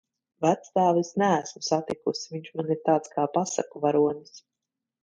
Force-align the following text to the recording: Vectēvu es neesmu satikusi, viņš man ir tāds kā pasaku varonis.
Vectēvu 0.45 1.03
es 1.05 1.11
neesmu 1.23 1.61
satikusi, 1.67 2.27
viņš 2.33 2.51
man 2.57 2.75
ir 2.77 2.83
tāds 2.89 3.17
kā 3.17 3.31
pasaku 3.39 3.85
varonis. 3.89 4.43